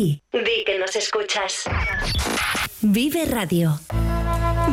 [0.00, 1.64] Di que nos escuchas.
[2.80, 3.78] Vive Radio.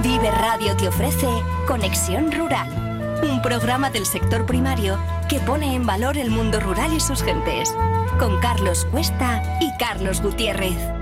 [0.02, 1.28] Vive Radio te ofrece
[1.68, 7.02] Conexión Rural, un programa del sector primario que pone en valor el mundo rural y
[7.02, 7.76] sus gentes,
[8.18, 10.97] con Carlos Cuesta y Carlos Gutiérrez.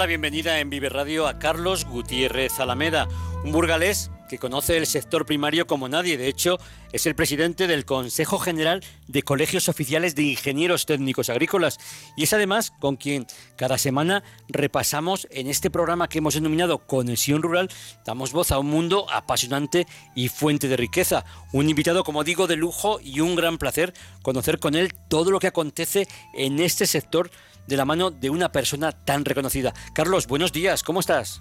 [0.00, 3.06] La bienvenida en Vive Radio a Carlos Gutiérrez Alameda,
[3.44, 6.16] un burgalés que conoce el sector primario como nadie.
[6.16, 6.56] De hecho,
[6.90, 11.76] es el presidente del Consejo General de Colegios Oficiales de Ingenieros Técnicos Agrícolas
[12.16, 13.26] y es además con quien
[13.56, 17.68] cada semana repasamos en este programa que hemos denominado Conexión Rural,
[18.06, 21.26] damos voz a un mundo apasionante y fuente de riqueza.
[21.52, 23.92] Un invitado, como digo, de lujo y un gran placer
[24.22, 27.30] conocer con él todo lo que acontece en este sector
[27.66, 29.72] de la mano de una persona tan reconocida.
[29.94, 31.40] Carlos, buenos días, ¿cómo estás?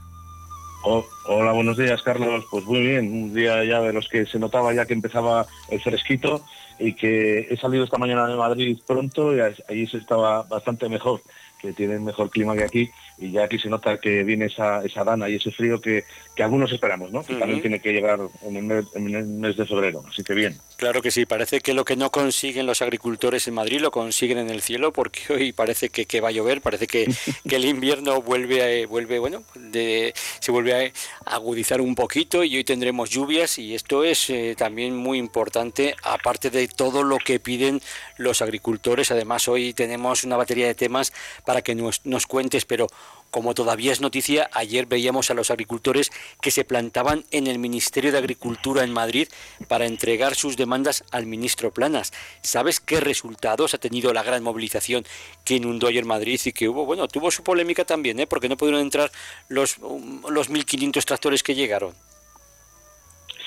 [0.83, 2.45] Oh, hola, buenos días, Carlos.
[2.49, 5.81] Pues muy bien, un día ya de los que se notaba ya que empezaba el
[5.81, 6.41] fresquito
[6.80, 11.21] y que he salido esta mañana de Madrid pronto y allí se estaba bastante mejor,
[11.61, 15.03] que tienen mejor clima que aquí y ya aquí se nota que viene esa, esa
[15.03, 17.23] dana y ese frío que, que algunos esperamos, ¿no?
[17.23, 20.33] Que también tiene que llegar en el, mes, en el, mes, de febrero, así que
[20.33, 20.57] bien.
[20.77, 24.37] Claro que sí, parece que lo que no consiguen los agricultores en Madrid lo consiguen
[24.37, 27.13] en el cielo, porque hoy parece que, que va a llover, parece que,
[27.47, 30.93] que el invierno vuelve, a, vuelve bueno, de, se vuelve
[31.25, 35.93] a agudizar un poquito y hoy tendremos lluvias y esto es eh, también muy importante,
[36.03, 37.81] aparte de todo lo que piden
[38.17, 39.11] los agricultores.
[39.11, 41.11] Además, hoy tenemos una batería de temas
[41.45, 42.87] para que nos, nos cuentes, pero
[43.30, 48.11] como todavía es noticia, ayer veíamos a los agricultores que se plantaban en el Ministerio
[48.11, 49.27] de Agricultura en Madrid
[49.67, 52.11] para entregar sus demandas al ministro Planas.
[52.41, 55.05] ¿Sabes qué resultados ha tenido la gran movilización
[55.45, 58.27] que inundó ayer Madrid y que hubo, bueno, tuvo su polémica también, ¿eh?
[58.27, 59.11] porque no pudieron entrar
[59.47, 61.93] los, los 1.500 tractores que llegaron?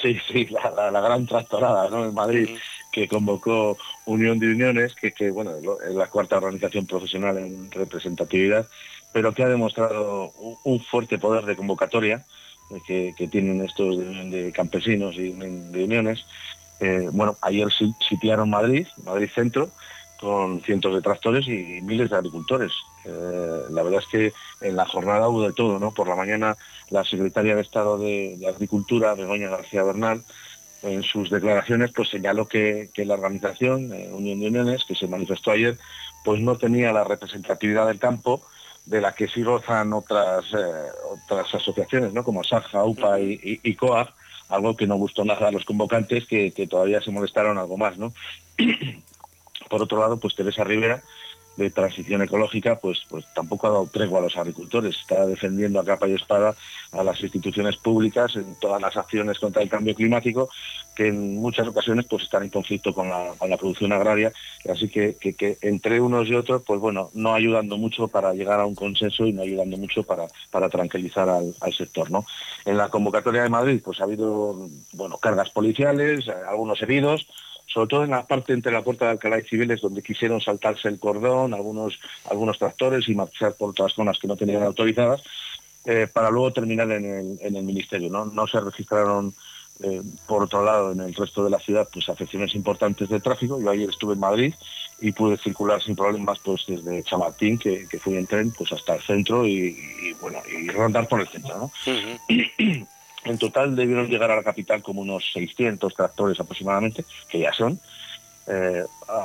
[0.00, 2.04] Sí, sí, la, la, la gran tractorada ¿no?
[2.04, 2.58] en Madrid.
[2.90, 8.66] Que convocó Unión de Uniones, que, que bueno, es la cuarta organización profesional en representatividad,
[9.12, 10.32] pero que ha demostrado
[10.64, 12.24] un fuerte poder de convocatoria
[12.86, 16.24] que, que tienen estos de, campesinos y de uniones.
[16.80, 17.68] Eh, bueno, ayer
[18.08, 19.70] sitiaron Madrid, Madrid Centro,
[20.20, 22.72] con cientos de tractores y miles de agricultores.
[23.04, 25.92] Eh, la verdad es que en la jornada hubo de todo, ¿no?
[25.92, 26.56] Por la mañana
[26.90, 30.22] la secretaria de Estado de, Agricultura, Begoña García Bernal,
[30.82, 35.52] en sus declaraciones pues señaló que, la organización eh, Unión de Uniones que se manifestó
[35.52, 35.78] ayer
[36.24, 38.42] pues no tenía la representatividad del campo
[38.84, 42.24] de la que sí gozan otras eh, otras asociaciones ¿no?
[42.24, 43.76] como SAJA, UPA y, y,
[44.48, 47.96] algo que no gustó nada a los convocantes que, que todavía se molestaron algo más
[47.96, 48.12] ¿no?
[49.70, 51.02] por otro lado pues Teresa Rivera
[51.56, 54.96] de transición ecológica, pues, pues tampoco ha dado tregua a los agricultores.
[54.96, 56.54] Está defendiendo a capa y espada
[56.92, 60.48] a las instituciones públicas en todas las acciones contra el cambio climático,
[60.94, 64.32] que en muchas ocasiones pues están en conflicto con la, con la producción agraria.
[64.70, 68.66] Así que, que, entre unos y otros, pues bueno, no ayudando mucho para llegar a
[68.66, 72.10] un consenso y no ayudando mucho para, para tranquilizar al, al sector.
[72.10, 72.24] ¿no?
[72.64, 77.26] En la convocatoria de Madrid, pues ha habido bueno, cargas policiales, algunos heridos,
[77.66, 80.88] sobre todo en la parte entre la puerta de Alcalá y Cibeles, donde quisieron saltarse
[80.88, 81.98] el cordón, algunos,
[82.30, 85.22] algunos tractores y marchar por otras zonas que no tenían autorizadas,
[85.84, 88.10] eh, para luego terminar en el, en el Ministerio.
[88.10, 88.26] ¿no?
[88.26, 89.34] no se registraron,
[89.82, 93.60] eh, por otro lado, en el resto de la ciudad, pues afecciones importantes de tráfico.
[93.60, 94.54] Yo ayer estuve en Madrid
[95.00, 98.94] y pude circular sin problemas pues desde Chamartín, que, que fui en tren, pues hasta
[98.94, 101.56] el centro y, y bueno, y rondar por el centro.
[101.56, 101.64] ¿no?
[101.64, 101.90] Uh
[102.28, 102.86] -huh.
[103.24, 107.78] En total debieron llegar a la capital como unos 600 tractores aproximadamente, que ya son,
[108.48, 108.84] eh,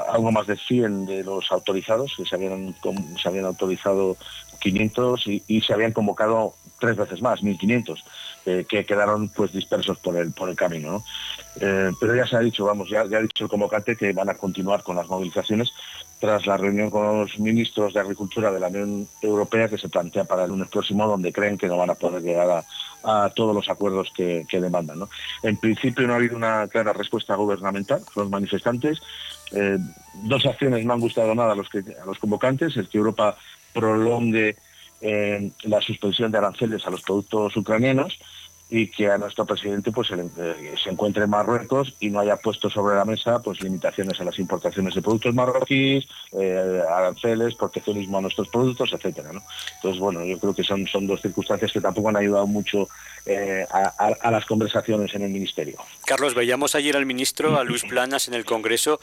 [0.09, 2.75] algo más de 100 de los autorizados, que se habían,
[3.21, 4.15] se habían autorizado
[4.59, 8.03] 500 y, y, se habían convocado tres veces más, 1.500,
[8.67, 10.91] que quedaron pues dispersos por el, por el camino.
[10.91, 11.03] ¿no?
[11.59, 14.35] Eh, pero ya se ha dicho, vamos, ya, ha dicho el convocante que van a
[14.35, 15.73] continuar con las movilizaciones
[16.19, 20.23] tras la reunión con los ministros de Agricultura de la Unión Europea que se plantea
[20.23, 22.63] para el lunes próximo, donde creen que no van a poder llegar
[23.03, 24.99] a, todos los acuerdos que, que demandan.
[25.41, 29.01] En principio no ha habido una clara respuesta gubernamental, los manifestantes.
[29.51, 29.77] Eh,
[30.23, 33.37] dos acciones no han gustado nada a los, que, a los convocantes, el que Europa
[33.73, 34.57] prolongue
[34.99, 38.19] eh, la suspensión de aranceles a los productos ucranianos
[38.69, 42.35] y que a nuestro presidente pues se, eh, se, encuentre en Marruecos y no haya
[42.35, 48.17] puesto sobre la mesa pues limitaciones a las importaciones de productos marroquíes, eh, aranceles, proteccionismo
[48.17, 49.41] a nuestros productos, etcétera, ¿no?
[49.75, 52.89] Entonces, bueno, yo creo que son, son dos circunstancias que tampoco han ayudado mucho
[53.25, 55.77] eh, a, a, las conversaciones en el Ministerio.
[56.05, 58.99] Carlos, veíamos ayer al ministro, a Luis Planas, en el Congreso,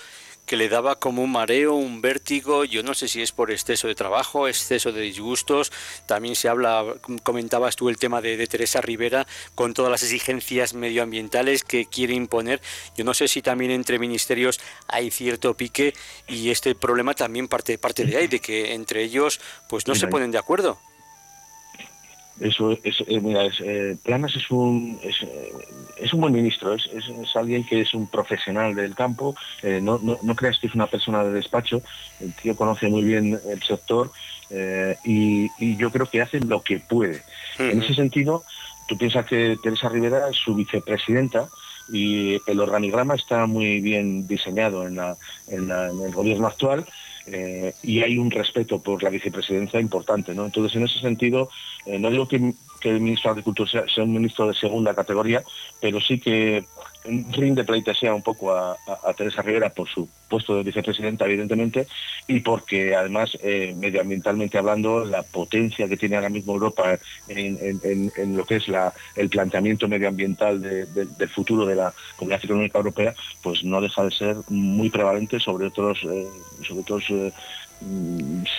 [0.46, 3.88] que le daba como un mareo, un vértigo, yo no sé si es por exceso
[3.88, 5.72] de trabajo, exceso de disgustos,
[6.06, 6.84] también se habla,
[7.22, 12.14] comentabas tú el tema de, de Teresa Rivera con todas las exigencias medioambientales que quiere
[12.14, 12.60] imponer,
[12.96, 15.94] yo no sé si también entre ministerios hay cierto pique
[16.28, 20.08] y este problema también parte, parte de ahí, de que entre ellos pues no se
[20.08, 20.78] ponen de acuerdo.
[22.40, 25.52] Eso es, eh, mira, eh, Planas es un eh,
[25.96, 29.36] es, un buen ministro, es, es, alguien que es un profesional del campo.
[29.62, 31.82] no, no, creas que es una persona de despacho.
[32.20, 34.10] El tío conoce muy bien el sector
[35.04, 37.22] y, yo creo que hace lo que puede.
[37.58, 38.44] En ese sentido,
[38.88, 41.48] tú piensas que Teresa Rivera es su vicepresidenta
[41.88, 44.98] y el organigrama está muy bien diseñado en,
[45.48, 46.86] el gobierno actual
[47.26, 50.34] eh, y hay un respeto por la vicepresidencia importante.
[50.34, 50.44] ¿no?
[50.44, 51.48] Entonces, en ese sentido,
[51.86, 52.54] eh, no digo que,
[52.90, 55.42] el ministro de Agricultura sea, un ministro de segunda categoría,
[55.80, 56.64] pero sí que
[57.04, 58.76] rinde pleitesía un poco a,
[59.16, 61.86] Teresa Rivera por su puesto de vicepresidenta, evidentemente,
[62.26, 66.98] y porque además, eh, medioambientalmente hablando, la potencia que tiene ahora mismo Europa
[67.28, 68.64] en, lo que es
[69.16, 74.36] el planteamiento medioambiental del futuro de la Comunidad Económica Europea, pues no deja de ser
[74.48, 76.26] muy prevalente sobre otros, eh,
[76.66, 77.32] sobre otros eh,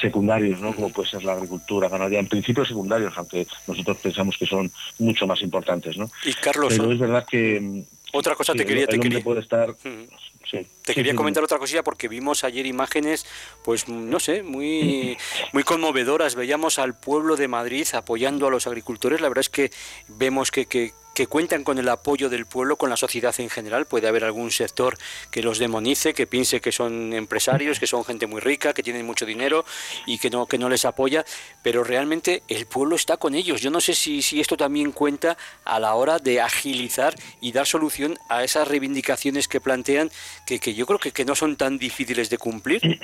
[0.01, 0.73] secundarios, ¿no?
[0.73, 5.27] como puede ser la agricultura, ganadería, en principio secundarios, aunque nosotros pensamos que son mucho
[5.27, 5.97] más importantes.
[5.97, 6.09] ¿no?
[6.23, 7.85] Y Carlos, Pero es verdad que
[8.15, 9.21] otra cosa te quería, te quería.
[9.21, 13.25] Puede estar, Te quería comentar otra cosilla porque vimos ayer imágenes,
[13.63, 15.17] pues no sé, muy,
[15.53, 16.35] muy conmovedoras.
[16.35, 19.19] Veíamos al pueblo de Madrid apoyando a los agricultores.
[19.19, 19.71] La verdad es que
[20.07, 23.85] vemos que, que que cuentan con el apoyo del pueblo, con la sociedad en general.
[23.85, 24.97] Puede haber algún sector
[25.31, 29.05] que los demonice, que piense que son empresarios, que son gente muy rica, que tienen
[29.05, 29.65] mucho dinero
[30.05, 31.25] y que no, que no les apoya,
[31.63, 33.61] pero realmente el pueblo está con ellos.
[33.61, 37.65] Yo no sé si, si esto también cuenta a la hora de agilizar y dar
[37.65, 40.11] solución a esas reivindicaciones que plantean,
[40.45, 42.99] que, que yo creo que, que no son tan difíciles de cumplir.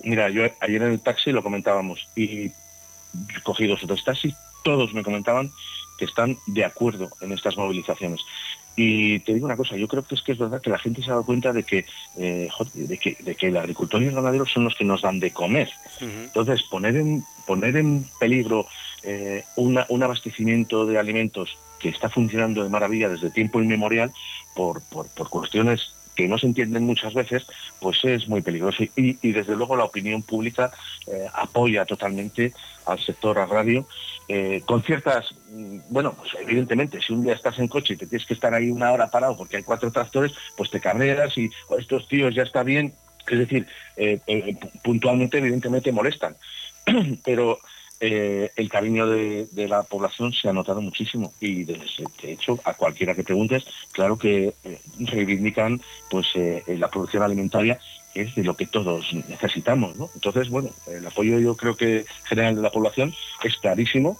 [0.00, 2.50] Mira, yo ayer en el taxi lo comentábamos y
[3.44, 5.50] cogí dos o tres taxis, todos me comentaban
[5.98, 8.24] que están de acuerdo en estas movilizaciones.
[8.76, 11.02] Y te digo una cosa, yo creo que es que es verdad que la gente
[11.02, 11.84] se ha dado cuenta de que,
[12.16, 15.18] eh, de que, de que el agricultor y el ganadero son los que nos dan
[15.18, 15.68] de comer.
[16.00, 18.68] Entonces, poner en, poner en peligro
[19.02, 24.12] eh, un abastecimiento de alimentos que está funcionando de maravilla desde tiempo inmemorial
[24.54, 27.46] por, por, por cuestiones que no se entienden muchas veces,
[27.78, 28.82] pues es muy peligroso.
[28.96, 30.72] Y, desde luego la opinión pública
[31.06, 32.52] eh, apoya totalmente
[32.86, 33.86] al sector agrario,
[34.26, 38.08] eh, con ciertas, mm, bueno, pues evidentemente, si un día estás en coche y te
[38.08, 41.50] tienes que estar ahí una hora parado porque hay cuatro tractores, pues te cabreas y
[41.68, 42.94] oh, estos tíos ya está bien.
[43.30, 44.18] Es decir, eh,
[44.82, 46.34] puntualmente, evidentemente, molestan.
[47.24, 47.60] Pero
[48.00, 51.80] eh, el cariño de, la población se ha notado muchísimo y de,
[52.22, 55.80] hecho a cualquiera que preguntes, claro que eh, reivindican
[56.10, 57.80] pues eh, la producción alimentaria
[58.14, 59.94] que es de lo que todos necesitamos.
[60.14, 63.14] Entonces, bueno, el apoyo yo creo que general de la población
[63.44, 64.18] es clarísimo,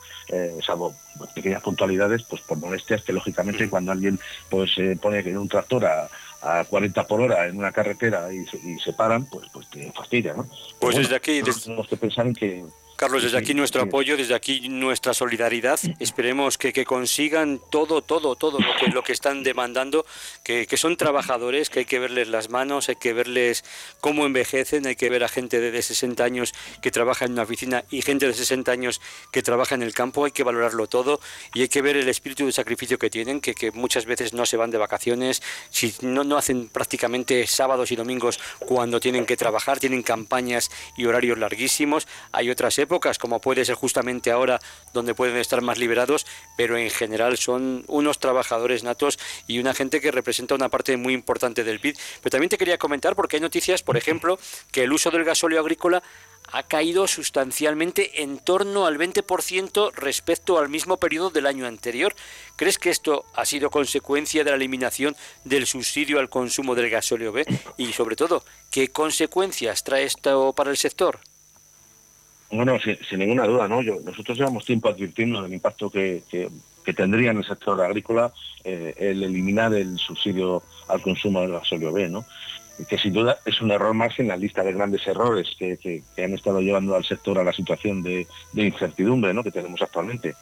[0.60, 0.94] salvo
[1.34, 4.20] pequeñas puntualidades, pues por molestias que lógicamente cuando alguien
[4.50, 6.10] pues pone un tractor a,
[6.42, 8.44] a 40 por hora en una carretera y,
[8.78, 10.46] se paran, pues pues te fastidia, ¿no?
[10.78, 11.40] Pues desde aquí...
[11.64, 12.64] Tenemos que pensar en que
[12.98, 15.78] Carlos, desde aquí nuestro apoyo, desde aquí nuestra solidaridad.
[16.00, 20.04] Esperemos que, consigan todo, todo, todo lo que, lo que están demandando,
[20.42, 23.62] que, son trabajadores, que hay que verles las manos, hay que verles
[24.00, 26.52] cómo envejecen, hay que ver a gente de, 60 años
[26.82, 30.25] que trabaja en una oficina y gente de 60 años que trabaja en el campo,
[30.25, 31.20] hay que valorarlo todo
[31.54, 34.56] y hay que ver el espíritu de sacrificio que tienen, que, muchas veces no se
[34.56, 39.78] van de vacaciones, si no, no hacen prácticamente sábados y domingos cuando tienen que trabajar,
[39.78, 44.59] tienen campañas y horarios larguísimos, hay otras épocas épocas, como puede ser justamente ahora,
[44.95, 46.26] donde pueden estar más liberados,
[46.57, 51.12] pero en general son unos trabajadores natos y una gente que representa una parte muy
[51.12, 51.97] importante del PIB.
[52.23, 54.38] Pero también te quería comentar, porque hay noticias, por ejemplo,
[54.73, 56.02] que el uso del gasóleo agrícola
[56.50, 62.14] ha caído sustancialmente en torno al 20% respecto al mismo periodo del año anterior.
[62.57, 65.14] ¿Crees que esto ha sido consecuencia de la eliminación
[65.45, 67.45] del subsidio al consumo del gasóleo B?
[67.76, 71.21] Y sobre todo, ¿qué consecuencias trae esto para el sector?
[72.50, 73.83] Bueno, sin, ninguna duda, ¿no?
[73.83, 76.23] Nosotros llevamos tiempo advirtiendo del impacto que,
[76.97, 78.33] tendría en el sector agrícola
[78.64, 82.25] eh, el eliminar el subsidio al consumo del gasolio B, ¿no?
[82.87, 86.35] que sin duda es un error más en la lista de grandes errores que, han
[86.35, 89.43] estado llevando al sector a la situación de, incertidumbre ¿no?
[89.43, 90.35] que tenemos actualmente.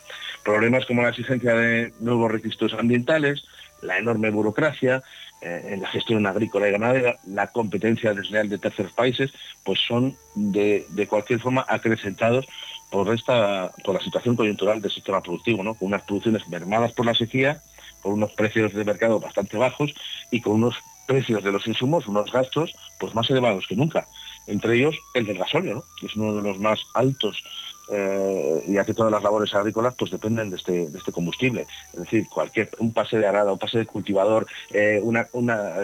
[0.45, 3.45] Problemas como la exigencia de nuevos registros ambientales,
[3.83, 5.03] la enorme burocracia,
[5.43, 9.33] eh, en la gestión agrícola y ganadera, la competencia desleal de terceros países,
[9.65, 12.47] pues son de, cualquier forma acrecentados
[12.91, 15.75] por esta por la situación coyuntural del sistema productivo, ¿no?
[15.75, 17.61] con unas producciones mermadas por la sequía,
[18.01, 19.93] con unos precios de mercado bastante bajos
[20.31, 20.77] y con unos
[21.07, 24.07] precios de los insumos, unos gastos pues más elevados que nunca.
[24.47, 27.43] Entre ellos el del gasóleo, que es uno de los más altos
[27.89, 31.67] eh, ya que todas las labores agrícolas pues dependen de este, de este combustible.
[31.93, 35.27] Es decir, cualquier un pase de arada, un pase de cultivador, eh, una,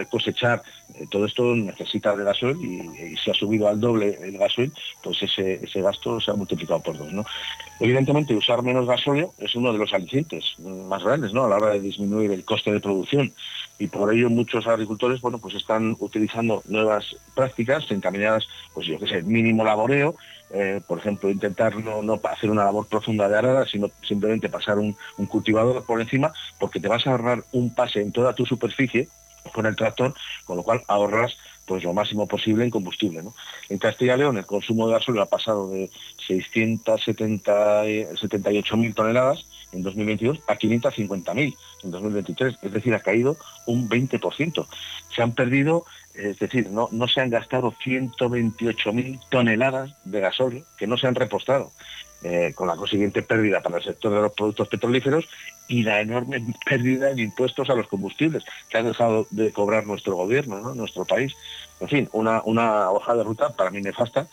[0.09, 0.63] cosechar,
[0.95, 5.21] eh, todo esto necesita de gasoil y, si ha subido al doble el gasoil, pues
[5.23, 7.11] ese, ese gasto se ha multiplicado por dos.
[7.11, 7.25] ¿no?
[7.79, 11.45] Evidentemente, usar menos gasóleo es uno de los alicientes más grandes ¿no?
[11.45, 13.33] a la hora de disminuir el coste de producción
[13.79, 19.07] y por ello muchos agricultores bueno pues están utilizando nuevas prácticas encaminadas pues yo que
[19.07, 20.15] sé mínimo laboreo
[20.51, 24.95] eh, por ejemplo, intentar no, hacer una labor profunda de arada, sino simplemente pasar un,
[25.27, 29.09] cultivador por encima, porque te vas a ahorrar un pase en toda tu superficie
[29.53, 30.13] con el tractor,
[30.45, 31.35] con lo cual ahorras
[31.65, 33.23] pues lo máximo posible en combustible.
[33.69, 35.89] En Castilla y León el consumo de gasolio ha pasado de
[36.27, 44.67] 678.000 toneladas en 2022 a 550.000 en 2023, es decir, ha caído un 20%.
[45.15, 50.87] Se han perdido es decir, no, no se han gastado 128.000 toneladas de gasolio que
[50.87, 51.71] no se han repostado,
[52.25, 55.27] eh, con la consiguiente pérdida para el sector de los productos petrolíferos
[55.67, 60.15] y la enorme pérdida en impuestos a los combustibles que ha dejado de cobrar nuestro
[60.15, 61.33] gobierno, nuestro país.
[61.81, 64.27] En fin, una, una hoja de ruta para mí nefasta.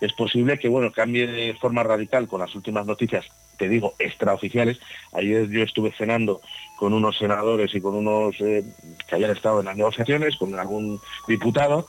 [0.00, 4.78] Es posible que bueno cambie de forma radical con las últimas noticias te digo, extraoficiales.
[5.12, 6.40] Ayer yo estuve cenando
[6.76, 8.64] con unos senadores y con unos eh,
[9.08, 11.86] que habían estado en las negociaciones, con algún diputado,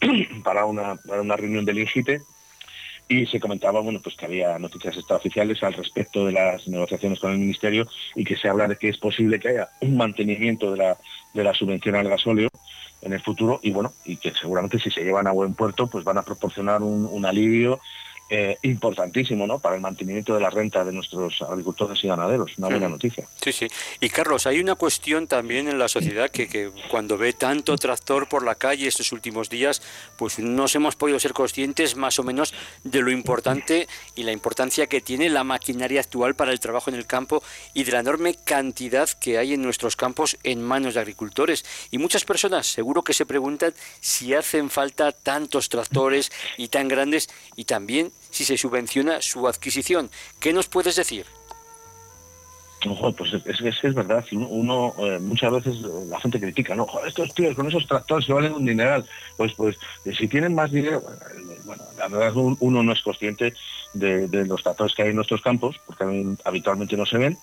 [0.44, 2.22] para una, para una reunión del INGITE,
[3.10, 7.32] y se comentaba bueno pues que había noticias extraoficiales al respecto de las negociaciones con
[7.32, 10.78] el ministerio y que se habla de que es posible que haya un mantenimiento de
[10.78, 10.96] la,
[11.34, 12.48] de la subvención al gasóleo
[13.02, 16.04] en el futuro y bueno y que seguramente si se llevan a buen puerto pues
[16.04, 17.80] van a proporcionar un, un alivio
[18.32, 19.58] eh, importantísimo ¿no?
[19.58, 22.56] para el mantenimiento de la renta de nuestros agricultores y ganaderos.
[22.58, 23.26] Una buena noticia.
[23.42, 23.66] Sí, sí.
[23.98, 28.28] Y Carlos, hay una cuestión también en la sociedad que, que, cuando ve tanto tractor
[28.28, 29.82] por la calle estos últimos días,
[30.16, 34.86] pues nos hemos podido ser conscientes más o menos de lo importante y la importancia
[34.86, 37.42] que tiene la maquinaria actual para el trabajo en el campo
[37.74, 41.64] y de la enorme cantidad que hay en nuestros campos en manos de agricultores.
[41.90, 47.28] Y muchas personas seguro que se preguntan si hacen falta tantos tractores y tan grandes
[47.56, 50.10] y también si se subvenciona su adquisición.
[50.38, 51.26] ¿Qué nos puedes decir?
[53.16, 55.76] pues es, es, es verdad, uno, eh, muchas veces
[56.08, 59.04] la gente critica, no, estos tíos con esos tractores que valen un dineral,
[59.36, 61.02] pues pues eh, si tienen más dinero,
[61.64, 63.52] bueno, la verdad uno no es consciente
[63.92, 67.36] de, los tractores que hay en nuestros campos, porque habitualmente no se ven,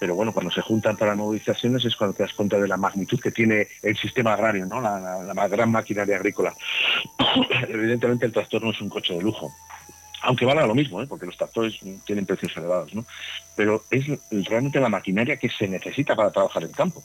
[0.00, 3.20] pero bueno, cuando se juntan para movilizaciones es cuando te das cuenta de la magnitud
[3.20, 4.80] que tiene el sistema agrario, ¿no?
[4.80, 6.54] la, la gran maquinaria agrícola.
[7.68, 9.52] Evidentemente el tractor no es un coche de lujo,
[10.22, 11.06] aunque valga lo mismo, ¿eh?
[11.06, 13.04] porque los tractores tienen precios elevados, ¿no?
[13.56, 17.02] pero es realmente la maquinaria que se necesita para trabajar en campo.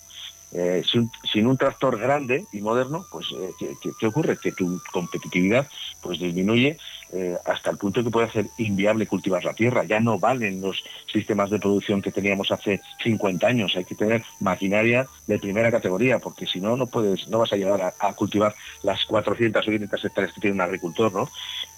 [0.58, 4.38] Eh, sin, un tractor grande y moderno, pues eh, ¿qué, ocurre?
[4.38, 5.68] Que tu competitividad
[6.02, 6.78] pues disminuye
[7.12, 9.84] eh, hasta el punto que puede hacer inviable cultivar la tierra.
[9.84, 13.76] Ya no valen los sistemas de producción que teníamos hace 50 años.
[13.76, 17.58] Hay que tener maquinaria de primera categoría, porque si no, no puedes, no vas a
[17.58, 21.30] llegar a, cultivar las 400 o 500 hectáreas que tiene un agricultor, ¿no?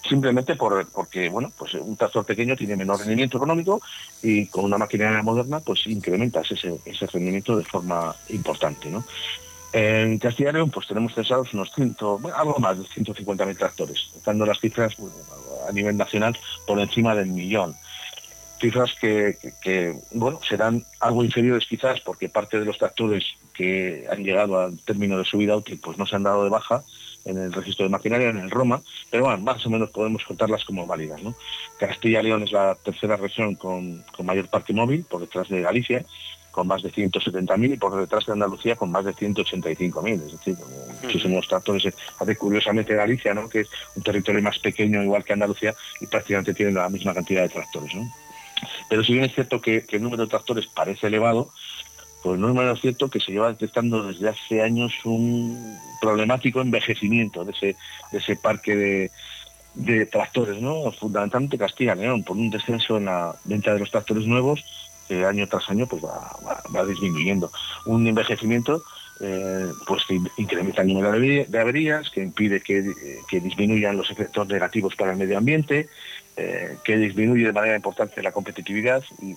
[0.08, 3.80] Simplemente por, porque, bueno, pues un tractor pequeño tiene menor rendimiento económico
[4.22, 8.88] y con una maquinaria moderna, pues incrementas ese, ese rendimiento de forma importante.
[9.72, 11.96] En Castilla y León pues tenemos cesados unos 100,
[12.34, 14.96] algo más de 150.000 tractores, dando las cifras
[15.68, 17.74] a nivel nacional por encima del millón.
[18.60, 24.58] Cifras que, bueno, serán algo inferiores quizás porque parte de los tractores que han llegado
[24.58, 26.82] al término de su vida útil pues no se han dado de baja
[27.24, 30.64] en el registro de maquinaria, en el Roma, pero bueno, más o menos podemos contarlas
[30.64, 31.20] como válidas.
[31.78, 35.60] Castilla y León es la tercera región con, con mayor parque móvil, por detrás de
[35.60, 36.04] Galicia,
[36.58, 40.56] con más de 170.000 y por detrás de Andalucía con más de 185.000, es decir,
[41.04, 41.94] muchísimos tractores.
[42.18, 43.48] Hace curiosamente Galicia, ¿no?
[43.48, 47.42] que es un territorio más pequeño igual que Andalucía y prácticamente tiene la misma cantidad
[47.42, 47.92] de tractores.
[48.90, 51.52] Pero si bien es cierto que, el número de tractores parece elevado,
[52.24, 57.44] pues no es menos cierto que se lleva detectando desde hace años un problemático envejecimiento
[57.44, 57.76] de ese,
[58.10, 59.10] de ese parque
[59.76, 60.90] de, tractores, ¿no?
[60.90, 64.64] fundamentalmente Castilla León, por un descenso en la venta de los tractores nuevos
[65.10, 67.50] año tras año pues va, disminuyendo.
[67.86, 68.82] Un envejecimiento
[69.20, 72.92] eh, pues que incrementa el número de averías, que impide que,
[73.28, 75.88] que disminuyan los efectos negativos para el medio ambiente,
[76.40, 79.34] eh, que disminuye de manera importante la competitividad y,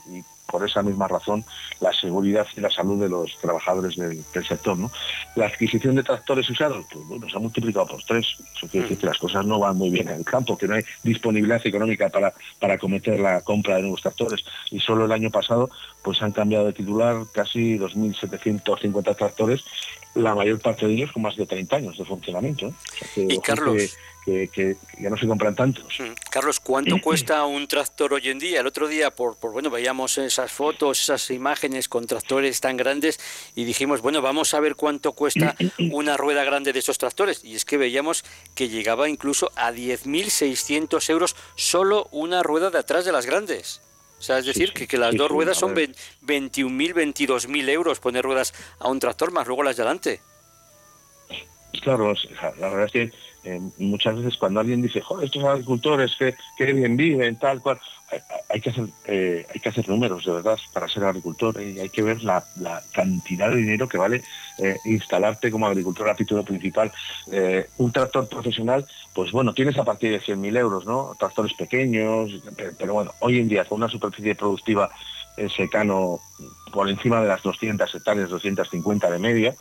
[0.48, 1.46] por esa misma razón
[1.80, 4.78] la seguridad y la salud de los trabajadores del, sector.
[4.78, 4.92] ¿no?
[5.36, 8.36] La adquisición de tractores usados, pues bueno, se ha multiplicado por tres.
[8.56, 10.76] Eso quiere decir que las cosas no van muy bien en el campo, que no
[10.76, 14.44] hay disponibilidad económica para, para cometer la compra de nuevos tractores.
[14.70, 15.70] Y solo el año pasado
[16.02, 19.64] pues han cambiado de titular casi 2.750 tractores
[20.14, 22.68] la mayor parte de ellos con más de 30 años de funcionamiento.
[23.16, 23.28] ¿eh?
[23.30, 26.00] y Carlos, que, ya no se compran tantos.
[26.00, 26.14] Mm.
[26.30, 28.60] Carlos, ¿cuánto cuesta un tractor hoy en día?
[28.60, 33.20] El otro día, por, por, bueno, veíamos esas fotos, esas imágenes con tractores tan grandes
[33.56, 35.56] y dijimos, bueno, vamos a ver cuánto cuesta
[35.92, 37.44] una rueda grande de esos tractores.
[37.44, 38.24] Y es que veíamos
[38.56, 43.82] que llegaba incluso a 10.600 euros solo una rueda de atrás de las grandes.
[44.20, 48.54] O sea, es decir, que, que, las dos ruedas son 21.000, 22.000 euros poner ruedas
[48.78, 49.84] a un tractor más luego las de
[51.80, 52.14] Claro,
[52.60, 53.12] la verdad es que
[53.44, 57.80] eh, muchas veces cuando alguien dice, joder, estos agricultores que, que bien viven, tal cual,
[58.50, 61.90] hay, que hacer eh, hay que hacer números de verdad para ser agricultor y hay
[61.90, 62.44] que ver la,
[62.94, 64.22] cantidad de dinero que vale
[64.60, 66.92] eh, instalarte como agricultor a título principal.
[67.78, 71.16] un tractor profesional, pues bueno, tienes a partir de 100.000 euros, ¿no?
[71.18, 72.32] Tractores pequeños,
[72.78, 74.92] pero, bueno, hoy en día con una superficie productiva
[75.56, 76.20] secano
[76.72, 79.56] por encima de las 200 hectáreas, 250 de media,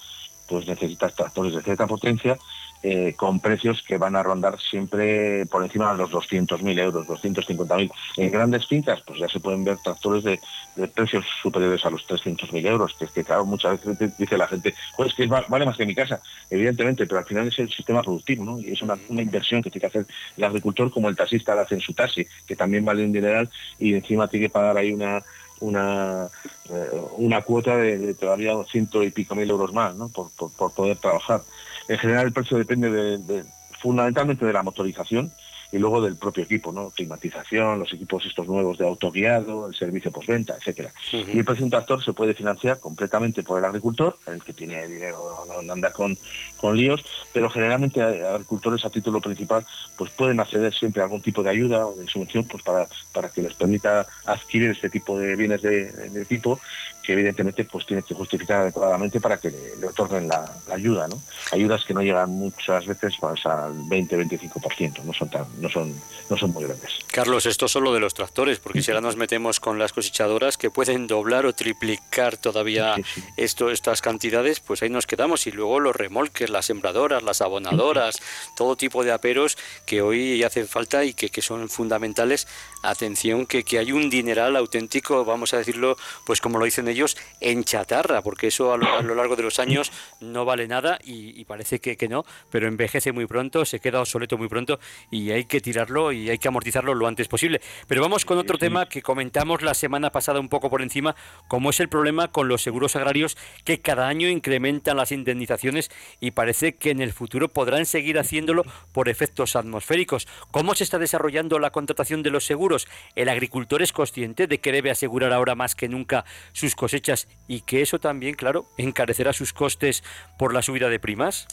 [0.50, 2.36] pues necesitas tractores de cierta potencia
[2.82, 7.92] eh, con precios que van a rondar siempre por encima de los 200.000 euros, 250.000.
[8.16, 10.40] En grandes fincas, pues ya se pueden ver tractores de,
[10.88, 14.74] precios superiores a los 300.000 euros, que es que, claro, muchas veces dice la gente,
[14.96, 18.44] pues que vale más que mi casa, evidentemente, pero al final es el sistema productivo,
[18.44, 18.58] ¿no?
[18.58, 21.76] Y es una, inversión que tiene que hacer el agricultor como el taxista lo hace
[21.76, 25.22] en su taxi, que también vale un dineral y encima tiene que pagar ahí una
[25.60, 26.28] una,
[26.68, 30.08] eh, una cuota de, todavía ciento y pico mil euros más ¿no?
[30.08, 31.42] por, por poder trabajar.
[31.88, 33.44] En general el precio depende de,
[33.78, 35.32] fundamentalmente de la motorización
[35.72, 36.90] y luego del propio equipo, ¿no?
[36.90, 40.92] Climatización, los equipos estos nuevos de autoguiado, el servicio postventa, etcétera.
[41.12, 44.52] Y el precio de un tractor se puede financiar completamente por el agricultor, el que
[44.52, 46.16] tiene dinero, no anda con,
[46.56, 49.64] con líos, pero generalmente agricultores a título principal
[49.96, 53.28] pues pueden acceder siempre a algún tipo de ayuda o de subvención pues para, para
[53.28, 56.60] que les permita adquirir este tipo de bienes de, tipo
[57.02, 61.20] que evidentemente pues tiene que justificar adecuadamente para que le, otorguen la, ayuda, ¿no?
[61.52, 65.94] Ayudas que no llegan muchas veces pues, al 20-25%, no son tan no son,
[66.28, 66.90] no son muy grandes.
[67.08, 70.70] Carlos, esto solo de los tractores, porque si ahora nos metemos con las cosechadoras que
[70.70, 72.96] pueden doblar o triplicar todavía
[73.36, 75.46] Esto, estas cantidades, pues ahí nos quedamos.
[75.46, 78.20] Y luego los remolques, las sembradoras, las abonadoras,
[78.56, 79.56] todo tipo de aperos
[79.86, 82.46] que hoy hacen falta y que, que son fundamentales.
[82.82, 87.16] Atención, que, que hay un dineral auténtico, vamos a decirlo, pues como lo dicen ellos,
[87.40, 91.80] en chatarra, porque eso a lo, largo de los años no vale nada y, parece
[91.80, 94.78] que, que no, pero envejece muy pronto, se queda obsoleto muy pronto
[95.10, 97.60] y hay que tirarlo y hay que amortizarlo lo antes posible.
[97.86, 101.14] Pero vamos con otro tema que comentamos la semana pasada un poco por encima,
[101.48, 106.30] como es el problema con los seguros agrarios que cada año incrementan las indemnizaciones y
[106.30, 110.26] parece que en el futuro podrán seguir haciéndolo por efectos atmosféricos.
[110.52, 112.88] ¿Cómo se está desarrollando la contratación de los seguros?
[113.16, 117.62] ¿El agricultor es consciente de que debe asegurar ahora más que nunca sus cosechas y
[117.62, 120.04] que eso también, claro, encarecerá sus costes
[120.38, 121.48] por la subida de primas?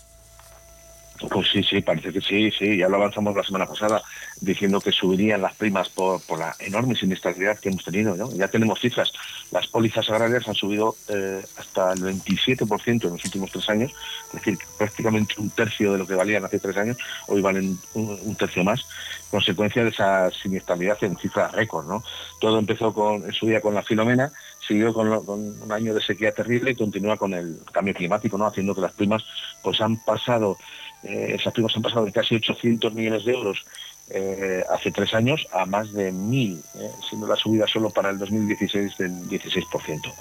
[1.20, 4.04] Pues sí, sí, parece que sí, sí, ya lo avanzamos la semana pasada
[4.40, 8.16] diciendo que subirían las primas por, la enorme siniestralidad que hemos tenido.
[8.36, 9.12] Ya tenemos cifras.
[9.52, 13.92] Las pólizas agrarias han subido eh, hasta el 27% en los últimos tres años,
[14.28, 18.36] es decir, prácticamente un tercio de lo que valían hace tres años, hoy valen un,
[18.36, 18.86] tercio más,
[19.32, 21.88] consecuencia de esa siniestralidad en cifras récord.
[21.88, 22.04] ¿no?
[22.40, 24.32] Todo empezó con, en su día con la filomena,
[24.68, 28.46] siguió con, un año de sequía terrible y continúa con el cambio climático, ¿no?
[28.46, 29.24] haciendo que las primas
[29.64, 30.58] pues han pasado
[31.08, 33.66] eh, esas primas han pasado de casi 800 millones de euros
[34.10, 38.18] eh, hace tres años a más de 1.000, eh, siendo la subida solo para el
[38.18, 40.14] 2016 del 16%.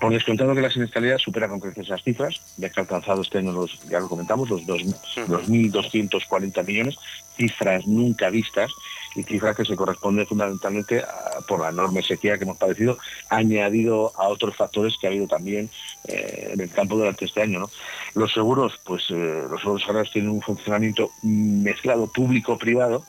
[0.00, 3.38] Por descontado que la siniestralidad supera con creces esas cifras, ya que ha alcanzado este
[3.38, 6.96] año, los, ya lo comentamos, los, 2.240 millones,
[7.36, 8.70] cifras nunca vistas
[9.16, 11.02] y cifras que se corresponden fundamentalmente
[11.48, 15.68] por la enorme sequía que hemos padecido, añadido a otros factores que ha habido también
[16.06, 17.68] eh, en el campo durante este año.
[18.14, 23.04] Los seguros, pues eh, los seguros agrarios tienen un funcionamiento mezclado público-privado,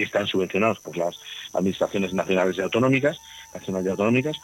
[0.00, 1.16] y están subvencionados por las
[1.52, 3.20] administraciones nacionales y autonómicas,
[3.54, 4.36] nacionales y autonómicas,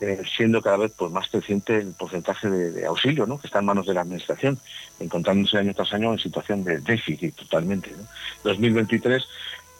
[0.00, 3.38] eh, siendo cada vez pues, más creciente el porcentaje de, auxilio ¿no?
[3.38, 4.58] que está en manos de la administración,
[5.00, 7.90] encontrándose año tras año en situación de déficit totalmente.
[8.44, 9.24] 2023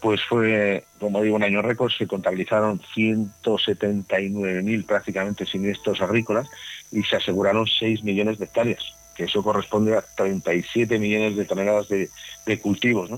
[0.01, 6.49] pues fue, como digo, un año récord, se contabilizaron 179.000 prácticamente siniestros agrícolas
[6.93, 11.88] y se aseguraron 6 millones de hectáreas, que eso corresponde a 37 millones de toneladas
[11.88, 12.09] de,
[12.61, 13.11] cultivos.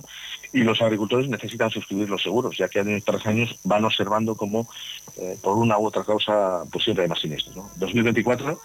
[0.53, 4.69] Y los agricultores necesitan suscribir los seguros, ya que año tras años van observando cómo,
[5.17, 7.57] eh, por una u otra causa, pues siempre hay más siniestros.
[7.79, 8.59] 2024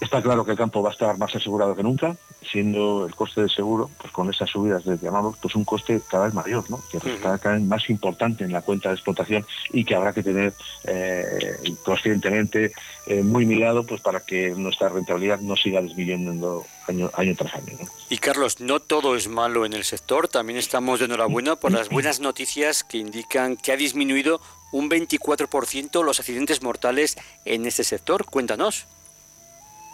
[0.00, 2.16] Está claro que el campo va a estar más asegurado que nunca,
[2.48, 6.26] siendo el coste de seguro, pues con esas subidas de llamamos, pues un coste cada
[6.26, 6.80] vez mayor, ¿no?
[6.90, 10.22] Que está cada vez más importante en la cuenta de explotación y que habrá que
[10.22, 12.72] tener eh, conscientemente
[13.06, 17.76] eh, muy mirado pues para que nuestra rentabilidad no siga disminuyendo año, año tras año.
[18.08, 21.88] Y Carlos, no todo es malo en el sector, también estamos de enhorabuena por las
[21.88, 28.26] buenas noticias que indican que ha disminuido un 24% los accidentes mortales en este sector.
[28.26, 28.86] Cuéntanos.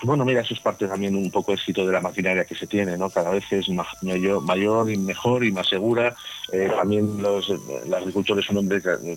[0.05, 2.99] Bueno, mira, eso es parte también un poco éxito de la maquinaria que se tiene,
[2.99, 3.09] ¿no?
[3.09, 6.15] Cada vez es mayor, y mejor y más segura.
[6.53, 7.51] Eh, también los,
[7.91, 9.17] agricultores son hombres, eh,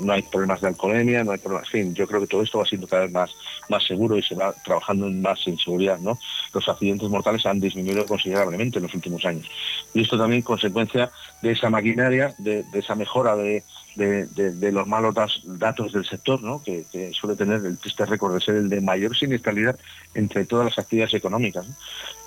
[0.00, 2.58] no hay problemas de alcoholemia, no hay problemas, en fin, yo creo que todo esto
[2.58, 3.30] va siendo cada vez más,
[3.68, 6.18] más seguro y se va trabajando en más en seguridad, ¿no?
[6.52, 9.46] Los accidentes mortales han disminuido considerablemente en los últimos años.
[9.94, 11.10] Y esto también consecuencia
[11.42, 13.62] de esa maquinaria, de esa mejora de,
[13.96, 16.62] de, los malos datos del sector, ¿no?
[16.62, 19.78] que, suele tener el triste récord de ser el de mayor siniestralidad
[20.14, 21.66] entre todas las actividades económicas.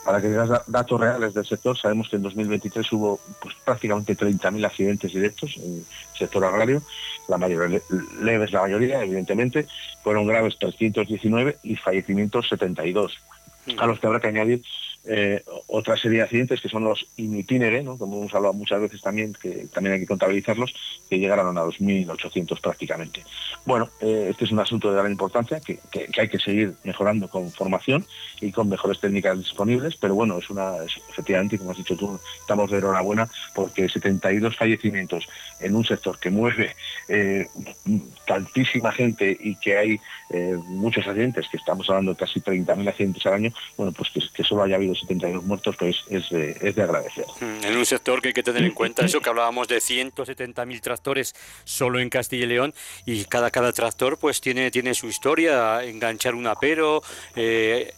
[0.05, 4.65] Para que veas datos reales del sector, sabemos que en 2023 hubo pues, prácticamente 30.000
[4.65, 5.85] accidentes directos en el
[6.17, 6.81] sector agrario,
[7.29, 7.79] la mayoría
[8.21, 9.65] leves la mayoría, evidentemente,
[10.03, 13.17] fueron graves 319 y fallecimientos 72,
[13.77, 14.61] a los que habrá que añadir
[15.05, 17.45] eh, otra serie de accidentes que son los in
[17.83, 17.97] ¿no?
[17.97, 20.73] como hemos hablado muchas veces también, que también hay que contabilizarlos,
[21.09, 23.23] que llegaron a 2.800 prácticamente.
[23.65, 25.79] Bueno, eh, este es un asunto de gran importancia que,
[26.17, 28.05] hay que seguir mejorando con formación
[28.39, 30.75] y con mejores técnicas disponibles, pero bueno, es una,
[31.09, 35.27] efectivamente, como has dicho tú, estamos de enhorabuena porque 72 fallecimientos
[35.59, 36.75] en un sector que mueve
[37.09, 37.47] eh,
[38.25, 39.99] tantísima gente y que hay
[40.67, 44.43] muchos accidentes, que estamos hablando de casi 30.000 accidentes al año, bueno, pues que, que
[44.43, 47.25] solo haya habido 72 muertos, pues es de, es de agradecer.
[47.39, 50.81] Mm, en un sector que hay que tener en cuenta eso, que hablábamos de 170.000
[50.81, 52.73] tractores solo en Castilla y León,
[53.05, 57.01] y cada, cada tractor pues tiene, tiene su historia, enganchar un apero,
[57.35, 57.93] eh,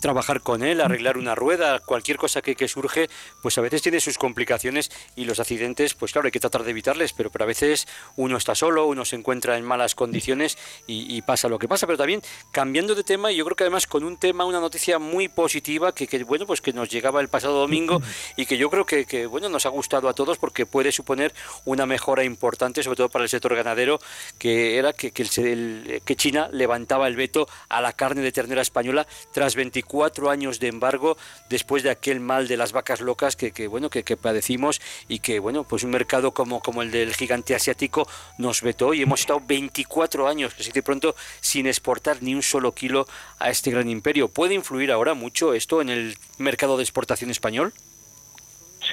[0.00, 3.08] trabajar con él, arreglar una rueda, cualquier cosa que, que, surge,
[3.42, 6.70] pues a veces tiene sus complicaciones y los accidentes, pues claro, hay que tratar de
[6.70, 11.16] evitarles, pero, pero a veces uno está solo, uno se encuentra en malas condiciones y,
[11.16, 13.86] y pasa lo que pasa, pero también cambiando de tema, y yo creo que además
[13.86, 17.58] con un tema, una noticia muy positiva, que, bueno pues que nos llegaba el pasado
[17.58, 18.00] domingo
[18.36, 21.86] y que yo creo que, bueno nos ha gustado a todos porque puede suponer una
[21.86, 23.98] mejora importante sobre todo para el sector ganadero
[24.38, 29.06] que era que, el, que China levantaba el veto a la carne de ternera española
[29.32, 31.16] tras 24 años de embargo
[31.48, 35.64] después de aquel mal de las vacas locas que, bueno que, padecimos y que bueno
[35.64, 38.06] pues un mercado como como el del gigante asiático
[38.38, 43.06] nos vetó y hemos estado 24 años de pronto sin exportar ni un solo kilo
[43.38, 44.28] a este gran imperio.
[44.28, 47.72] Puede influir ahora mucho esto en el mercado de exportación español?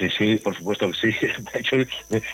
[0.02, 1.16] Sí, sí, por supuesto que sí.
[1.54, 1.76] Hecho,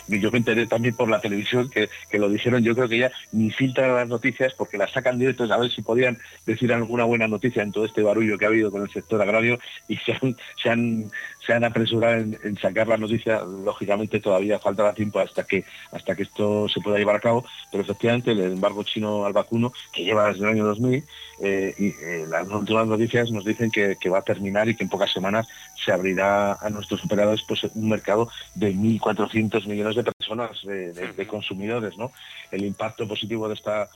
[0.07, 2.63] yo me enteré también por la televisión que, lo dijeron.
[2.63, 5.83] Yo creo que ya ni filtran las noticias porque las sacan directos a ver si
[5.83, 9.21] podían decir alguna buena noticia en todo este barullo que ha habido con el sector
[9.21, 11.11] agrario y se han, se han,
[11.45, 13.41] se han apresurado en, sacar la noticia.
[13.41, 17.83] Lógicamente todavía faltará tiempo hasta que, hasta que esto se pueda llevar a cabo, pero
[17.83, 21.03] efectivamente el embargo chino al vacuno, que lleva desde el año 2000,
[21.41, 24.83] eh, y eh, las últimas noticias nos dicen que, que va a terminar y que
[24.83, 25.47] en pocas semanas
[25.83, 31.97] se abrirá a nuestros operadores pues un mercado de 1.400 millones de personas, de, consumidores,
[31.97, 32.11] ¿no?
[32.51, 33.89] El impacto positivo de esta,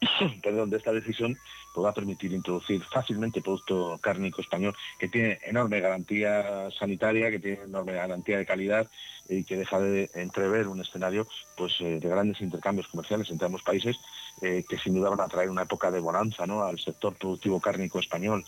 [0.42, 1.38] perdón, de esta decisión
[1.74, 7.38] pues va a permitir introducir fácilmente producto cárnico español que tiene enorme garantía sanitaria, que
[7.38, 8.90] tiene enorme garantía de calidad
[9.28, 13.62] y que deja de entrever un escenario pues eh, de grandes intercambios comerciales entre ambos
[13.62, 13.96] países
[14.42, 16.62] eh, que sin duda van a traer una época de bonanza ¿no?
[16.62, 18.44] al sector productivo cárnico español.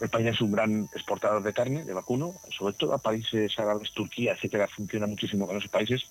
[0.00, 4.32] España es un gran exportador de carne, de vacuno, sobre todo a países árabes, Turquía,
[4.32, 6.06] etcétera, funciona muchísimo con esos países.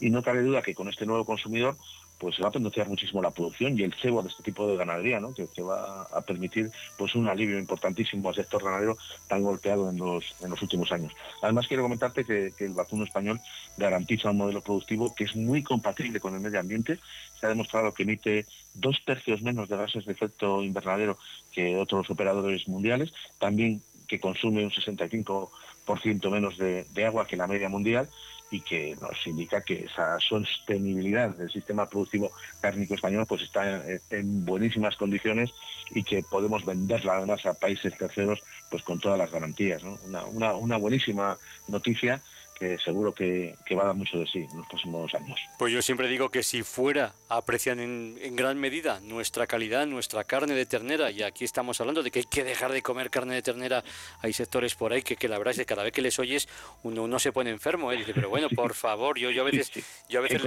[0.00, 1.76] Y no cabe duda que con este nuevo consumidor
[2.18, 4.76] pues se va a potenciar muchísimo la producción y el cebo de este tipo de
[4.76, 5.32] ganadería, ¿no?
[5.34, 8.96] que, va a permitir pues un alivio importantísimo al sector ganadero
[9.28, 11.12] tan golpeado en los, en los últimos años.
[11.42, 13.40] Además quiero comentarte que, el vacuno español
[13.76, 16.98] garantiza un modelo productivo que es muy compatible con el medio ambiente.
[17.38, 21.18] Se ha demostrado que emite dos tercios menos de gases de efecto invernadero
[21.52, 27.68] que otros operadores mundiales, también que consume un 65% menos de agua que la media
[27.68, 28.08] mundial
[28.50, 32.30] y que nos indica que esa sostenibilidad del sistema productivo
[32.60, 35.50] cárnico español pues está en, buenísimas condiciones
[35.90, 39.82] y que podemos venderla además a países terceros pues con todas las garantías.
[40.04, 42.22] Una, una buenísima noticia
[42.58, 45.38] que seguro que, va a dar mucho de sí en los próximos años.
[45.58, 50.24] Pues yo siempre digo que si fuera aprecian en, en, gran medida nuestra calidad, nuestra
[50.24, 53.34] carne de ternera, y aquí estamos hablando de que hay que dejar de comer carne
[53.34, 53.84] de ternera,
[54.20, 56.48] hay sectores por ahí que, que la verdad es que cada vez que les oyes
[56.82, 57.96] uno, uno se pone enfermo, ¿eh?
[57.96, 59.70] dice, pero bueno, por favor, yo, yo a veces...
[60.08, 60.42] Yo a veces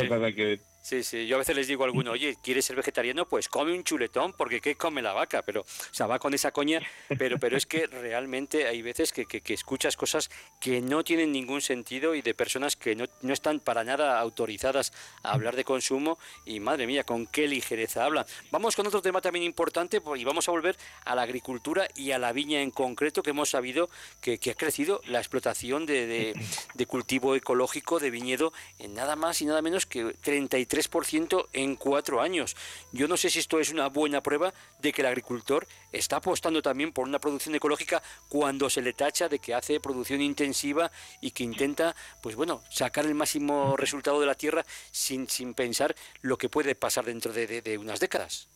[0.82, 3.28] Sí, sí, yo a veces les digo a alguno, oye, ¿quieres ser vegetariano?
[3.28, 5.44] Pues come un chuletón, porque ¿qué come la vaca?
[5.44, 6.82] Pero, o sea, va con esa coña,
[7.20, 11.62] pero, pero es que realmente hay veces que, que, escuchas cosas que no tienen ningún
[11.62, 14.92] sentido y de personas que no, no, están para nada autorizadas
[15.22, 18.26] a hablar de consumo y madre mía, con qué ligereza hablan.
[18.50, 22.10] Vamos con otro tema también importante pues, y vamos a volver a la agricultura y
[22.10, 23.88] a la viña en concreto, que hemos sabido
[24.20, 26.34] que, que ha crecido la explotación de,
[26.74, 31.76] de, cultivo ecológico de viñedo en nada más y nada menos que 33 3% en
[31.76, 32.56] cuatro años.
[32.94, 36.62] Yo no sé si esto es una buena prueba de que el agricultor está apostando
[36.62, 41.32] también por una producción ecológica cuando se le tacha de que hace producción intensiva y
[41.32, 46.38] que intenta, pues bueno, sacar el máximo resultado de la tierra sin, sin pensar lo
[46.38, 48.48] que puede pasar dentro de unas décadas.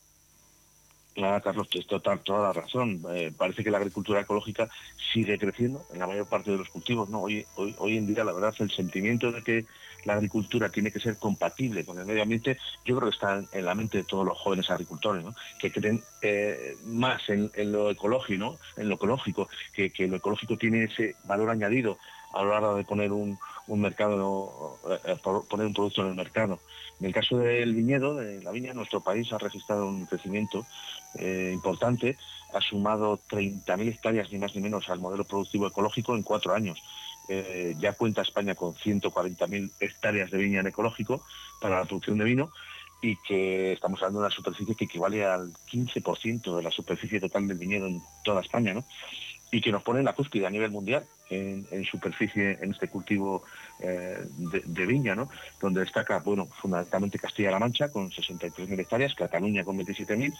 [1.15, 3.01] Claro, Carlos, tienes total, toda la razón.
[3.11, 4.67] Eh, parece que la agricultura ecológica
[5.13, 7.09] sigue creciendo en la mayor parte de los cultivos.
[7.09, 7.21] ¿no?
[7.21, 9.65] Hoy, hoy, hoy en día, la verdad, el sentimiento de que
[10.03, 13.65] la agricultura tiene que ser compatible con el medio ambiente, yo creo que está en,
[13.65, 15.25] la mente de todos los jóvenes agricultores,
[15.57, 20.83] que creen eh, más en, lo ecológico, en lo ecológico, que, que lo ecológico tiene
[20.83, 21.97] ese valor añadido
[22.35, 26.59] a la hora de poner un, mercado, eh, poner un producto en el mercado.
[26.99, 30.65] En el caso del viñedo, de la viña, nuestro país ha registrado un crecimiento
[31.15, 32.17] eh, importante,
[32.53, 36.81] ha sumado 30.000 hectáreas ni más ni menos al modelo productivo ecológico en cuatro años.
[37.27, 41.23] Eh, ya cuenta España con 140.000 hectáreas de viña en ecológico
[41.59, 42.51] para la producción de vino
[43.01, 47.47] y que estamos hablando de una superficie que equivale al 15% de la superficie total
[47.47, 48.83] del viñedo en toda España, ¿no?
[49.55, 53.43] Y que nos pone en la cúspide a nivel mundial en, superficie en este cultivo
[53.79, 54.17] eh,
[54.65, 55.29] de, viña, ¿no?
[55.61, 60.33] donde destaca, bueno, fundamentalmente Castilla-La Mancha con 63.000 hectáreas, Cataluña con 27.000,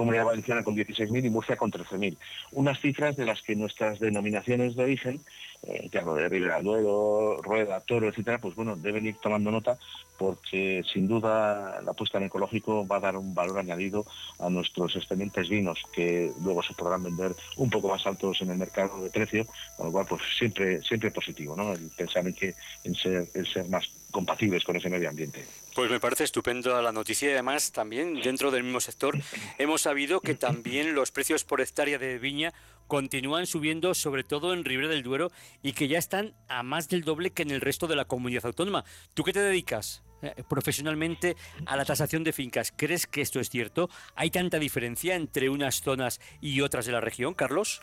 [0.00, 2.16] Comunidad Valenciana con 16.000 y Murcia con 13.000.
[2.52, 5.20] Unas cifras de las que nuestras denominaciones de origen,
[5.62, 9.78] eh, hablo de Ribera Duero, Rueda, Toro, etcétera, pues bueno, deben ir tomando nota
[10.18, 14.06] porque sin duda la apuesta en ecológico va a dar un valor añadido
[14.38, 18.56] a nuestros excelentes vinos que luego se podrán vender un poco más altos en el
[18.58, 21.72] mercado de precio, con lo cual pues siempre siempre positivo, ¿no?
[21.72, 25.44] El pensar en que en ser, en ser más compatibles con ese medio ambiente.
[25.74, 29.16] Pues me parece estupendo la noticia y además también dentro del mismo sector
[29.58, 32.52] hemos sabido que también los precios por hectárea de viña
[32.88, 35.30] continúan subiendo sobre todo en Ribera del Duero
[35.62, 38.46] y que ya están a más del doble que en el resto de la comunidad
[38.46, 38.84] autónoma.
[39.14, 40.02] ¿Tú qué te dedicas?
[40.22, 42.74] Eh, profesionalmente a la tasación de fincas.
[42.76, 43.88] ¿Crees que esto es cierto?
[44.16, 47.80] ¿Hay tanta diferencia entre unas zonas y otras de la región, Carlos?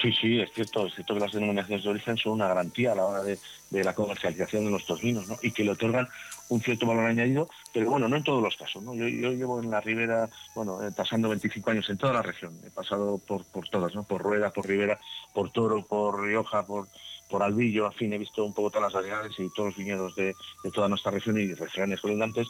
[0.00, 2.94] Sí, sí, es cierto, es cierto que las denominaciones de origen son una garantía a
[2.94, 3.38] la hora de,
[3.70, 5.36] la comercialización de nuestros vinos, ¿no?
[5.42, 6.08] Y que le otorgan
[6.48, 8.82] un cierto valor añadido, pero bueno, no en todos los casos.
[8.84, 12.70] Yo, llevo en la Ribera, bueno, eh, pasando 25 años en toda la región, he
[12.70, 14.04] pasado por, por todas, ¿no?
[14.04, 14.98] Por Rueda, por Ribera,
[15.34, 16.88] por Toro, por Rioja, por,
[17.30, 20.14] por Albillo, a fin, he visto un poco todas las variedades y todos los viñedos
[20.16, 20.34] de,
[20.74, 22.48] toda nuestra región y regiones colindantes,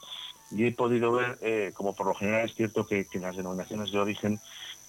[0.51, 3.93] y he podido ver, eh, como por lo general es cierto que, en las denominaciones
[3.93, 4.41] de origen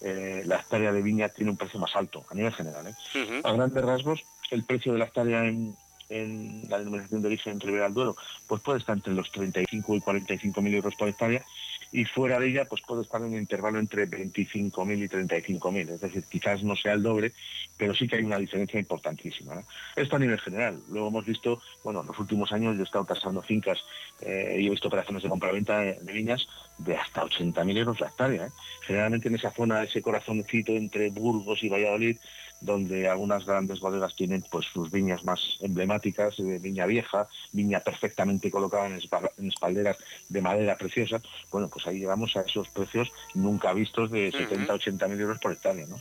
[0.02, 2.86] eh, la hectárea de viña tiene un precio más alto a nivel general.
[2.88, 3.40] ¿eh?
[3.44, 5.76] A grandes rasgos, el precio de la hectárea en,
[6.08, 9.96] en la denominación de origen en Ribera del Duero, pues puede estar entre los 35
[9.96, 11.44] y 45 mil euros por hectárea
[11.92, 16.00] y fuera de ella pues puede estar en un intervalo entre 25.000 y 35.000, es
[16.00, 17.32] decir, quizás no sea el doble,
[17.76, 19.62] pero sí que hay una diferencia importantísima.
[19.94, 20.80] Esto a nivel general.
[20.88, 23.78] Luego hemos visto, bueno, en los últimos años yo he estado tasando fincas
[24.20, 28.08] eh, y he visto operaciones de compraventa de, de viñas de hasta 80.000 euros la
[28.08, 28.46] hectárea.
[28.46, 28.50] ¿eh?
[28.86, 32.18] Generalmente en esa zona, ese corazoncito entre Burgos y Valladolid,
[32.62, 38.50] donde algunas grandes bodegas tienen pues sus viñas más emblemáticas, de viña vieja, viña perfectamente
[38.50, 44.10] colocada en, espalderas de madera preciosa, bueno, pues ahí llegamos a esos precios nunca vistos
[44.10, 45.96] de 70, 80 mil euros por hectárea, ¿no?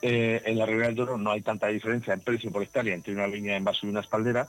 [0.00, 3.12] Eh, en la Ribera del Duero no hay tanta diferencia en precio por hectárea entre
[3.12, 4.48] una viña en vaso y una espaldera,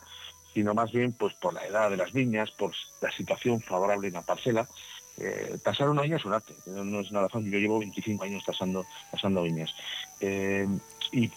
[0.53, 4.15] sino más bien pues por la edad de las viñas, por la situación favorable en
[4.15, 4.67] la parcela,
[5.17, 7.51] eh, tasar una viña es un arte, no es nada fácil.
[7.51, 9.73] Yo llevo 25 años tasando, tasando viñas.
[10.19, 10.67] Eh,
[11.11, 11.31] y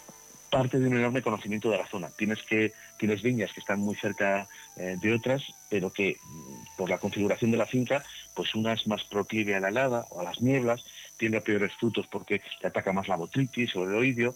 [0.49, 2.09] parte de un enorme conocimiento de la zona.
[2.09, 6.89] Tienes que tienes viñas que están muy cerca eh, de otras, pero que mm, por
[6.89, 10.23] la configuración de la finca, pues una es más proclive a la helada o a
[10.23, 10.83] las nieblas,
[11.17, 14.35] tiene peores frutos porque te ataca más la botritis o el oidio,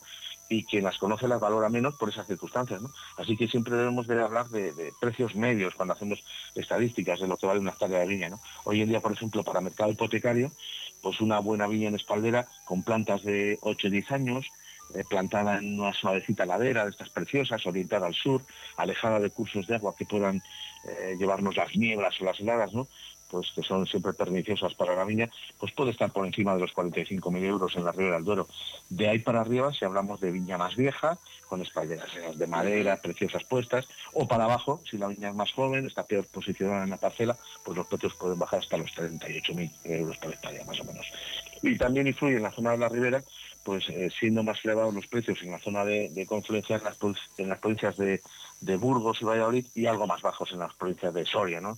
[0.52, 2.82] y quien las conoce las valora menos por esas circunstancias.
[3.18, 6.24] Así que siempre debemos de hablar de, precios medios cuando hacemos
[6.56, 8.32] estadísticas de lo que vale una hectárea de viña.
[8.66, 10.52] Hoy en día, por ejemplo, para mercado hipotecario,
[11.02, 14.46] pues una buena viña en espaldera con plantas de 8 o 10 años,
[14.94, 18.44] eh, plantada en una suavecita ladera de estas preciosas, orientada al sur,
[18.76, 20.44] alejada de cursos de agua que puedan
[20.84, 22.88] eh, llevarnos las nieblas o las heladas, ¿no?
[23.32, 26.74] Pues que son siempre perniciosas para la viña, pues puede estar por encima de los
[26.74, 28.48] 45.000 euros en la Ribera del Duero.
[28.90, 31.18] De ahí para arriba, si hablamos de viña más vieja,
[31.48, 35.86] con espalderas de madera, preciosas puestas, o para abajo, si la viña es más joven,
[35.86, 40.18] está peor posicionada en la parcela, pues los precios pueden bajar hasta los 38.000 euros
[40.18, 41.06] por espalda, más o menos.
[41.64, 43.24] Y también influye en la zona de la ribera,
[43.64, 47.98] pues eh, siendo más elevados los precios en la zona de, confluencia en las, provincias
[47.98, 48.22] de,
[48.78, 51.62] Burgos y Valladolid y algo más bajos en las provincias de Soria.
[51.62, 51.78] ¿no?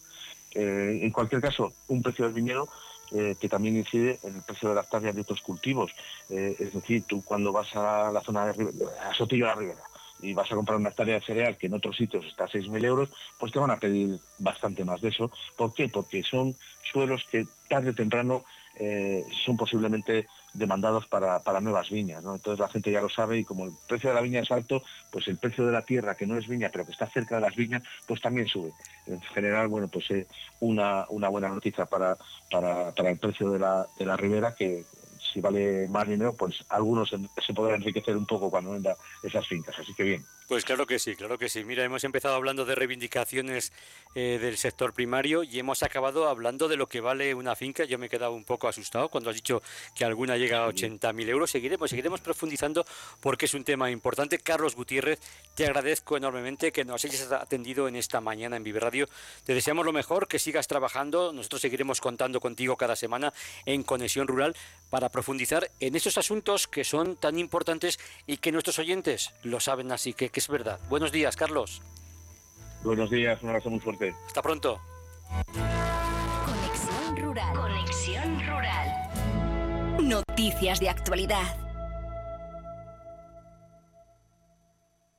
[0.54, 2.68] Eh, en cualquier caso, un precio del viñedo
[3.12, 5.92] eh, que también incide en el precio de las tareas de otros cultivos.
[6.30, 9.84] es decir, tú cuando vas a la zona de a Sotillo de la Ribera,
[10.24, 12.86] y vas a comprar una hectárea de cereal que en otros sitios está a 6.000
[12.86, 15.30] euros, pues te van a pedir bastante más de eso.
[15.58, 15.89] ¿Por qué?
[15.89, 16.56] Porque son
[16.92, 18.46] suelos que tarde o temprano
[18.80, 22.24] eh, son posiblemente demandados para, nuevas viñas.
[22.24, 24.84] Entonces la gente ya lo sabe y como el precio de la viña es alto,
[25.12, 27.42] pues el precio de la tierra, que no es viña, pero que está cerca de
[27.42, 28.72] las viñas, pues también sube.
[29.08, 30.28] En general, bueno, pues es
[30.60, 32.18] una, una buena noticia para,
[32.52, 34.86] para, el precio de la, de la ribera, que
[35.34, 39.78] si vale más dinero, pues algunos se podrán enriquecer un poco cuando venda esas fincas.
[39.80, 40.26] Así que bien.
[40.47, 41.63] Pues claro que sí, claro que sí.
[41.63, 43.71] Mira, hemos empezado hablando de reivindicaciones
[44.13, 47.86] eh, del sector primario y hemos acabado hablando de lo que vale una finca.
[47.86, 49.62] Yo me he quedado un poco asustado cuando has dicho
[49.95, 51.49] que alguna llega a 80.000 euros.
[51.49, 52.86] Seguiremos, seguiremos profundizando
[53.21, 54.38] porque es un tema importante.
[54.38, 55.19] Carlos Gutiérrez,
[55.56, 59.08] te agradezco enormemente que nos hayas atendido en esta mañana en Vive Radio.
[59.45, 61.32] Te deseamos lo mejor, que sigas trabajando.
[61.32, 63.34] Nosotros seguiremos contando contigo cada semana
[63.65, 64.56] en Conexión Rural
[64.93, 69.91] para profundizar en esos asuntos que son tan importantes y que nuestros oyentes lo saben
[69.91, 70.79] así que que es verdad.
[70.88, 71.82] Buenos días, Carlos.
[72.84, 74.13] Buenos días, un abrazo muy fuerte.
[74.27, 74.79] Hasta pronto.
[76.45, 77.56] Conexión Rural.
[77.56, 79.99] Conexión Rural.
[79.99, 81.73] Noticias de actualidad.